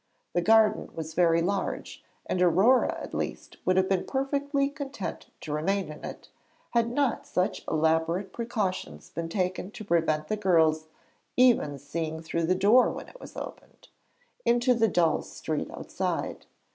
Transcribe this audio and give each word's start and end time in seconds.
The 0.33 0.41
garden 0.41 0.89
was 0.95 1.13
very 1.13 1.43
large, 1.43 2.03
and 2.25 2.41
Aurore 2.41 2.89
at 2.89 3.13
least 3.13 3.57
would 3.65 3.77
have 3.77 3.87
been 3.87 4.05
perfectly 4.07 4.67
content 4.67 5.27
to 5.41 5.53
remain 5.53 5.89
in 5.91 6.03
it, 6.03 6.29
had 6.71 6.89
not 6.89 7.27
such 7.27 7.63
elaborate 7.67 8.33
precautions 8.33 9.11
been 9.11 9.29
taken 9.29 9.69
to 9.69 9.83
prevent 9.85 10.27
the 10.27 10.37
girls 10.37 10.87
even 11.37 11.77
seeing 11.77 12.19
through 12.23 12.45
the 12.47 12.55
door 12.55 12.89
when 12.89 13.09
it 13.09 13.19
was 13.21 13.37
opened, 13.37 13.89
into 14.43 14.73
the 14.73 14.87
dull 14.87 15.21
street 15.21 15.69
outside. 15.69 16.47